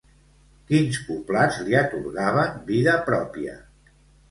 [0.71, 3.57] Quins poblats li atorgaven vida pròpia?